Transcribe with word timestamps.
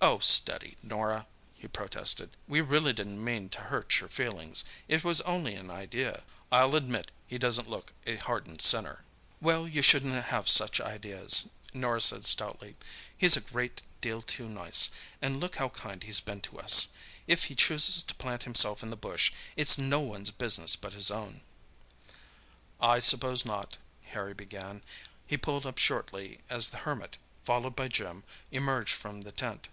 "Oh 0.00 0.20
steady, 0.20 0.76
Norah!" 0.80 1.26
he 1.56 1.66
protested—"we 1.66 2.60
really 2.60 2.92
didn't 2.92 3.22
mean 3.22 3.48
to 3.48 3.62
hurt 3.62 3.98
your 3.98 4.08
feelings. 4.08 4.64
It 4.86 5.02
was 5.02 5.20
only 5.22 5.56
an 5.56 5.70
idea. 5.70 6.22
I'll 6.52 6.76
admit 6.76 7.10
be 7.28 7.36
doesn't 7.36 7.68
look 7.68 7.92
a 8.06 8.14
hardened 8.14 8.62
sinner." 8.62 9.04
"Well, 9.40 9.66
you 9.66 9.82
shouldn't 9.82 10.24
have 10.26 10.48
such 10.48 10.80
ideas," 10.80 11.50
Norah 11.74 12.00
said 12.00 12.24
stoutly; 12.26 12.76
"he's 13.18 13.36
a 13.36 13.40
great 13.40 13.82
deal 14.00 14.22
too 14.22 14.48
nice, 14.48 14.90
and 15.20 15.40
look 15.40 15.56
how 15.56 15.68
kind 15.70 16.00
he's 16.04 16.20
been 16.20 16.42
to 16.42 16.60
us! 16.60 16.90
If 17.26 17.46
he 17.46 17.56
chooses 17.56 18.04
to 18.04 18.14
plant 18.14 18.44
himself 18.44 18.84
in 18.84 18.90
the 18.90 18.96
bush, 18.96 19.32
it's 19.56 19.78
no 19.78 19.98
one's 19.98 20.30
business 20.30 20.76
but 20.76 20.92
his 20.92 21.10
own." 21.10 21.40
"I 22.80 23.00
suppose 23.00 23.44
not," 23.44 23.78
Harry 24.04 24.32
began. 24.32 24.82
He 25.26 25.36
pulled 25.36 25.66
up 25.66 25.76
shortly 25.78 26.38
as 26.48 26.68
the 26.68 26.78
Hermit, 26.78 27.16
followed 27.44 27.74
by 27.74 27.88
Jim, 27.88 28.22
emerged 28.52 28.94
from 28.94 29.22
the 29.22 29.32
tent. 29.32 29.66